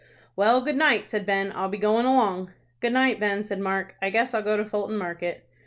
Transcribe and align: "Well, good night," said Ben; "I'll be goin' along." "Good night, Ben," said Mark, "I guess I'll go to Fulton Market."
"Well, 0.35 0.61
good 0.61 0.77
night," 0.77 1.05
said 1.05 1.27
Ben; 1.27 1.51
"I'll 1.53 1.69
be 1.69 1.77
goin' 1.77 2.05
along." 2.07 2.49
"Good 2.79 2.93
night, 2.93 3.19
Ben," 3.19 3.43
said 3.43 3.59
Mark, 3.59 3.93
"I 4.01 4.09
guess 4.09 4.33
I'll 4.33 4.41
go 4.41 4.57
to 4.57 4.65
Fulton 4.65 4.97
Market." 4.97 5.47